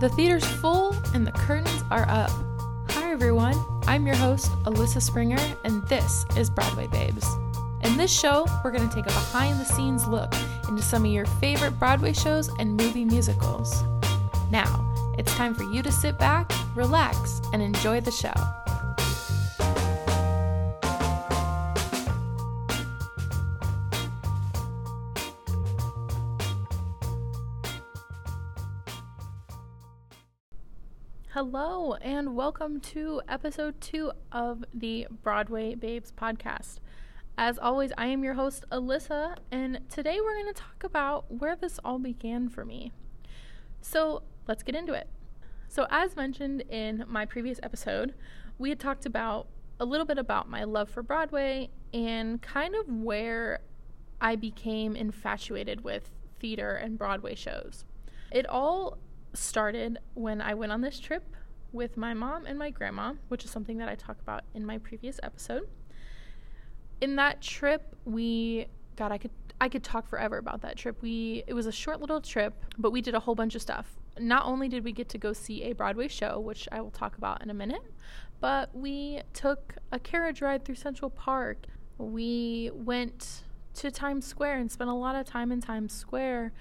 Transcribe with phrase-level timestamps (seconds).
[0.00, 2.30] The theater's full and the curtains are up.
[2.90, 3.56] Hi, everyone.
[3.88, 7.26] I'm your host, Alyssa Springer, and this is Broadway Babes.
[7.82, 10.32] In this show, we're going to take a behind the scenes look
[10.68, 13.82] into some of your favorite Broadway shows and movie musicals.
[14.52, 14.88] Now,
[15.18, 18.34] it's time for you to sit back, relax, and enjoy the show.
[31.40, 36.80] Hello, and welcome to episode two of the Broadway Babes podcast.
[37.38, 41.54] As always, I am your host, Alyssa, and today we're going to talk about where
[41.54, 42.90] this all began for me.
[43.80, 45.08] So let's get into it.
[45.68, 48.14] So, as mentioned in my previous episode,
[48.58, 49.46] we had talked about
[49.78, 53.60] a little bit about my love for Broadway and kind of where
[54.20, 57.84] I became infatuated with theater and Broadway shows.
[58.32, 58.98] It all
[59.34, 61.24] started when I went on this trip
[61.72, 64.78] with my mom and my grandma, which is something that I talk about in my
[64.78, 65.68] previous episode.
[67.00, 69.30] In that trip, we God, I could
[69.60, 71.00] I could talk forever about that trip.
[71.02, 73.96] We it was a short little trip, but we did a whole bunch of stuff.
[74.18, 77.16] Not only did we get to go see a Broadway show, which I will talk
[77.16, 77.82] about in a minute,
[78.40, 81.66] but we took a carriage ride through Central Park.
[81.98, 86.52] We went to Times Square and spent a lot of time in Times Square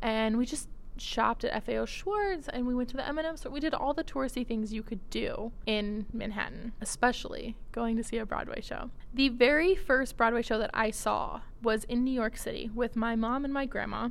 [0.00, 3.52] and we just shopped at FAO Schwarz and we went to the M&M store.
[3.52, 8.18] We did all the touristy things you could do in Manhattan, especially going to see
[8.18, 8.90] a Broadway show.
[9.14, 13.16] The very first Broadway show that I saw was in New York City with my
[13.16, 14.10] mom and my grandma,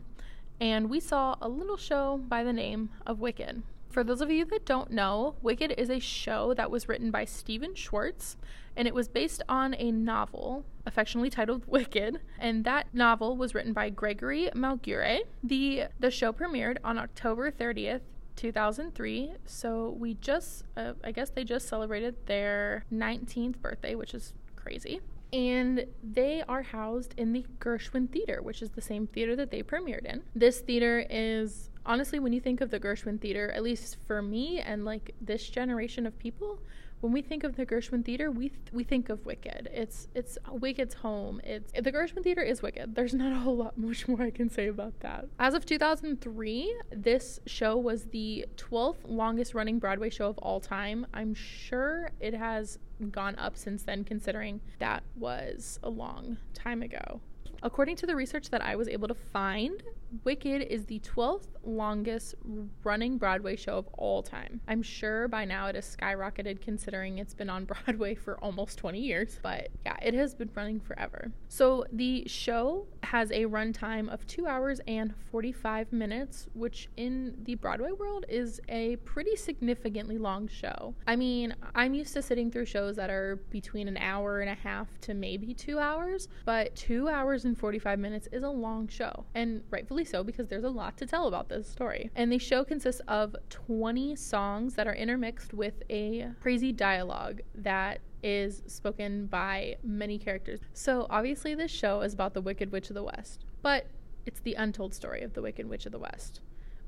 [0.60, 3.64] and we saw a little show by the name of Wicked.
[3.92, 7.26] For those of you that don't know, Wicked is a show that was written by
[7.26, 8.38] Stephen Schwartz,
[8.78, 13.74] and it was based on a novel affectionately titled Wicked, and that novel was written
[13.74, 15.20] by Gregory Maguire.
[15.44, 18.00] The the show premiered on October 30th,
[18.38, 19.34] 2003.
[19.46, 25.02] So we just uh, I guess they just celebrated their 19th birthday, which is crazy.
[25.34, 29.64] And they are housed in the Gershwin Theater, which is the same theater that they
[29.64, 30.24] premiered in.
[30.36, 34.60] This theater is honestly, when you think of the Gershwin Theater, at least for me
[34.60, 36.60] and like this generation of people,
[37.02, 39.70] when we think of the Gershwin Theater, we th- we think of Wicked.
[39.74, 41.42] It's it's Wicked's home.
[41.44, 42.96] It's the Gershwin Theater is Wicked.
[42.96, 45.26] There's not a whole lot much more I can say about that.
[45.40, 51.08] As of 2003, this show was the 12th longest running Broadway show of all time.
[51.14, 52.78] I'm sure it has
[53.10, 57.22] gone up since then, considering that was a long time ago.
[57.64, 59.84] According to the research that I was able to find,
[60.24, 62.36] Wicked is the 12th longest
[62.84, 64.60] running Broadway show of all time.
[64.68, 69.00] I'm sure by now it has skyrocketed considering it's been on Broadway for almost 20
[69.00, 71.32] years, but yeah, it has been running forever.
[71.48, 77.56] So the show has a runtime of 2 hours and 45 minutes, which in the
[77.56, 80.94] Broadway world is a pretty significantly long show.
[81.08, 84.56] I mean, I'm used to sitting through shows that are between an hour and a
[84.56, 89.26] half to maybe 2 hours, but 2 hours and 45 minutes is a long show.
[89.36, 92.10] And rightfully so because there's a lot to tell about this story.
[92.16, 98.00] And the show consists of 20 songs that are intermixed with a crazy dialogue that
[98.24, 100.60] is spoken by many characters.
[100.74, 103.88] So obviously, this show is about the Wicked Witch of the West, but
[104.26, 106.42] it's the untold story of the Wicked Witch of the West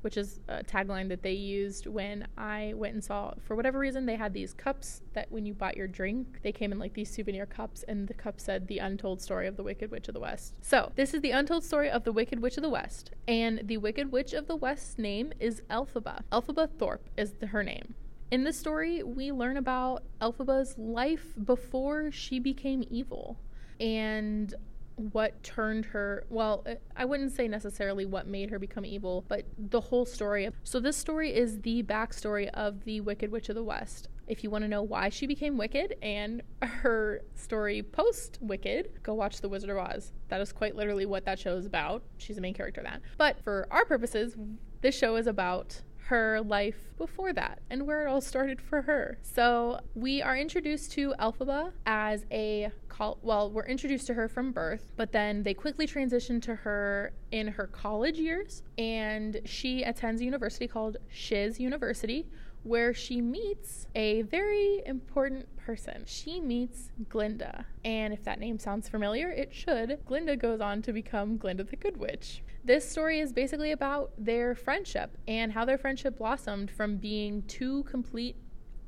[0.04, 3.32] which is a tagline that they used when I went and saw.
[3.40, 6.72] For whatever reason, they had these cups that when you bought your drink, they came
[6.72, 9.90] in like these souvenir cups, and the cup said "The Untold Story of the Wicked
[9.90, 12.62] Witch of the West." So this is the untold story of the Wicked Witch of
[12.62, 16.22] the West, and the Wicked Witch of the West's name is Elphaba.
[16.30, 17.94] Elphaba Thorpe is the, her name.
[18.30, 23.38] In this story, we learn about Elphaba's life before she became evil.
[23.80, 24.54] And
[24.96, 29.44] what turned her well uh, i wouldn't say necessarily what made her become evil but
[29.58, 33.62] the whole story so this story is the backstory of the wicked witch of the
[33.62, 34.08] west.
[34.26, 39.14] If you want to know why she became wicked and her story post wicked go
[39.14, 40.12] watch the wizard of oz.
[40.28, 42.02] That is quite literally what that show is about.
[42.16, 43.02] She's the main character in that.
[43.18, 44.36] But for our purposes
[44.80, 49.18] this show is about her life before that and where it all started for her.
[49.22, 54.52] So we are introduced to Elphaba as a col- well, we're introduced to her from
[54.52, 60.20] birth, but then they quickly transition to her in her college years, and she attends
[60.20, 62.26] a university called Shiz University,
[62.62, 66.04] where she meets a very important person.
[66.06, 67.66] She meets Glinda.
[67.84, 69.98] And if that name sounds familiar, it should.
[70.06, 72.42] Glinda goes on to become Glinda the Good Witch.
[72.64, 77.82] This story is basically about their friendship and how their friendship blossomed from being two
[77.84, 78.36] complete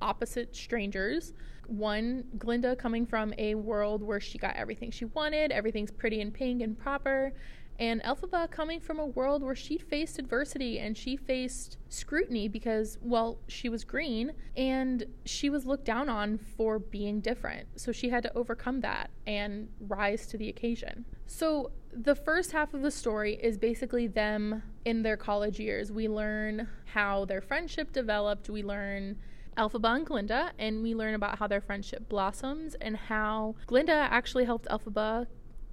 [0.01, 1.33] opposite strangers.
[1.67, 6.33] One, Glinda coming from a world where she got everything she wanted, everything's pretty and
[6.33, 7.33] pink and proper,
[7.79, 12.99] And Elphaba coming from a world where she faced adversity and she faced scrutiny because,
[13.03, 17.69] well, she was green and she was looked down on for being different.
[17.77, 21.05] So she had to overcome that and rise to the occasion.
[21.27, 25.93] So the first half of the story is basically them in their college years.
[25.93, 29.19] We learn how their friendship developed, we learn
[29.57, 34.45] Elphaba and Glinda, and we learn about how their friendship blossoms and how Glinda actually
[34.45, 35.27] helped Elphaba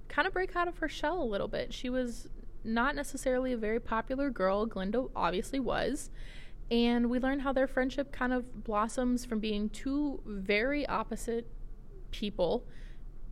[0.08, 1.72] kind of break out of her shell a little bit.
[1.72, 2.28] She was
[2.64, 4.66] not necessarily a very popular girl.
[4.66, 6.10] Glinda obviously was.
[6.70, 11.46] And we learn how their friendship kind of blossoms from being two very opposite
[12.10, 12.64] people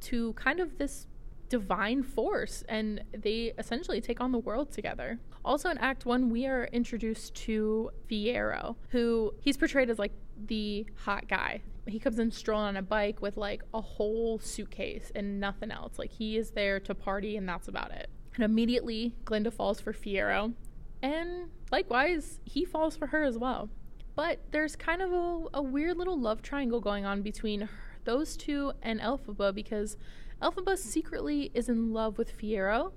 [0.02, 1.06] to kind of this
[1.48, 5.19] divine force and they essentially take on the world together.
[5.44, 10.12] Also in act 1 we are introduced to Fiyero who he's portrayed as like
[10.46, 11.60] the hot guy.
[11.87, 15.99] He comes in strolling on a bike with like a whole suitcase and nothing else.
[15.99, 18.08] Like he is there to party and that's about it.
[18.34, 20.55] And immediately Glinda falls for Fiyero.
[21.02, 23.69] and likewise he falls for her as well.
[24.14, 27.69] But there's kind of a, a weird little love triangle going on between her,
[28.05, 29.96] those two and Elphaba because
[30.40, 32.93] Elphaba secretly is in love with Fiyero,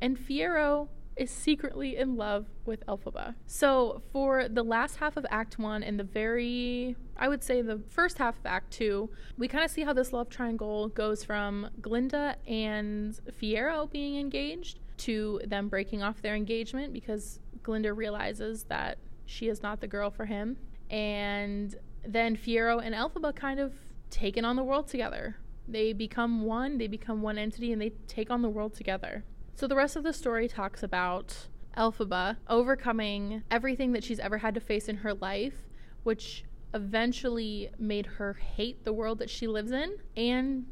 [0.00, 3.34] and Fiyero is secretly in love with Elphaba.
[3.46, 7.80] So, for the last half of Act 1 and the very, I would say the
[7.88, 11.70] first half of Act 2, we kind of see how this love triangle goes from
[11.80, 18.98] Glinda and Fiyero being engaged to them breaking off their engagement because Glinda realizes that
[19.26, 20.56] she is not the girl for him.
[20.90, 21.74] And
[22.06, 23.74] then Fiyero and Elphaba kind of
[24.10, 25.36] taking on the world together.
[25.66, 29.24] They become one, they become one entity, and they take on the world together.
[29.58, 34.54] So the rest of the story talks about Elphaba overcoming everything that she's ever had
[34.54, 35.66] to face in her life,
[36.04, 36.44] which
[36.74, 40.66] eventually made her hate the world that she lives in and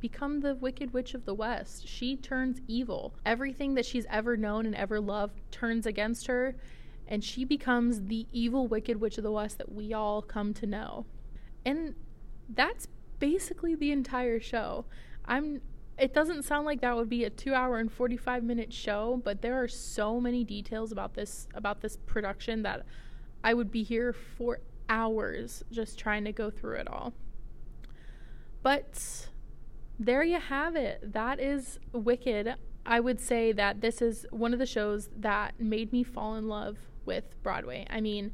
[0.00, 1.86] become the wicked witch of the west.
[1.86, 3.14] She turns evil.
[3.24, 6.56] Everything that she's ever known and ever loved turns against her,
[7.06, 10.66] and she becomes the evil wicked witch of the west that we all come to
[10.66, 11.06] know.
[11.64, 11.94] And
[12.48, 12.88] that's
[13.20, 14.86] basically the entire show.
[15.24, 15.60] I'm
[15.98, 19.42] it doesn't sound like that would be a 2 hour and 45 minute show, but
[19.42, 22.86] there are so many details about this about this production that
[23.42, 27.12] I would be here for hours just trying to go through it all.
[28.62, 29.28] But
[29.98, 31.12] there you have it.
[31.12, 32.54] That is Wicked.
[32.86, 36.48] I would say that this is one of the shows that made me fall in
[36.48, 37.86] love with Broadway.
[37.90, 38.32] I mean,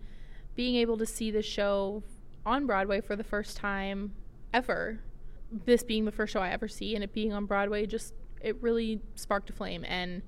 [0.54, 2.02] being able to see the show
[2.46, 4.12] on Broadway for the first time
[4.52, 5.00] ever.
[5.50, 8.60] This being the first show I ever see and it being on Broadway just it
[8.62, 10.22] really sparked a flame and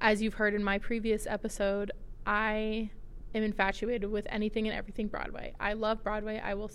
[0.00, 1.90] as you've heard in my previous episode,
[2.26, 2.90] I
[3.34, 5.54] am infatuated with anything and everything Broadway.
[5.58, 6.40] I love Broadway.
[6.42, 6.70] I will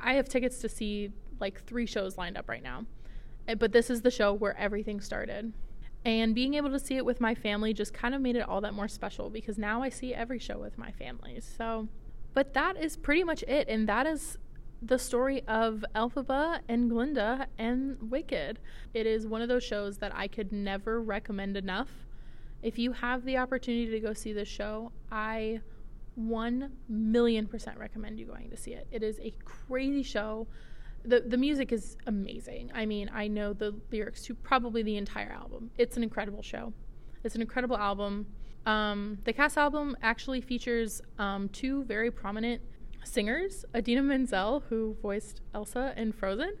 [0.00, 2.86] I have tickets to see like 3 shows lined up right now.
[3.48, 5.52] Eh, but this is the show where everything started.
[6.04, 8.60] And being able to see it with my family just kind of made it all
[8.62, 11.40] that more special because now I see every show with my family.
[11.40, 11.88] So,
[12.34, 13.68] but that is pretty much it.
[13.68, 14.38] And that is
[14.82, 18.58] the story of Elphaba and Glinda and Wicked.
[18.94, 21.90] It is one of those shows that I could never recommend enough.
[22.62, 25.60] If you have the opportunity to go see this show, I
[26.14, 28.86] 1 million percent recommend you going to see it.
[28.90, 30.46] It is a crazy show.
[31.04, 32.70] The, the music is amazing.
[32.74, 35.70] I mean, I know the lyrics to probably the entire album.
[35.78, 36.72] It's an incredible show.
[37.24, 38.26] It's an incredible album.
[38.66, 42.60] Um, the cast album actually features um, two very prominent
[43.04, 46.54] singers Idina Menzel, who voiced Elsa in Frozen,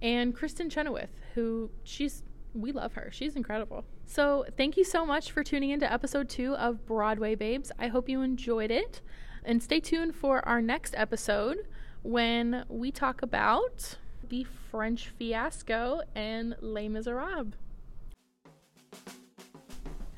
[0.00, 2.22] and Kristin Chenoweth, who she's
[2.54, 3.08] we love her.
[3.10, 3.84] She's incredible.
[4.04, 7.72] So, thank you so much for tuning into episode two of Broadway Babes.
[7.78, 9.00] I hope you enjoyed it.
[9.44, 11.66] And stay tuned for our next episode
[12.02, 13.96] when we talk about
[14.28, 17.54] the French fiasco and Les Miserables.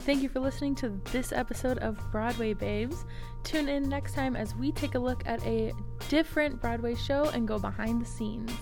[0.04, 3.06] Thank you for listening to this episode of Broadway Babes.
[3.42, 5.72] Tune in next time as we take a look at a
[6.10, 8.52] different Broadway show and go behind the scenes.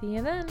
[0.00, 0.48] See you then.